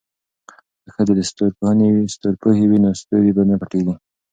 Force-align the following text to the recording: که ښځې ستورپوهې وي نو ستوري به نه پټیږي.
که 0.83 0.89
ښځې 0.95 1.23
ستورپوهې 2.13 2.65
وي 2.69 2.79
نو 2.83 2.89
ستوري 3.01 3.31
به 3.35 3.43
نه 3.49 3.55
پټیږي. 3.61 3.93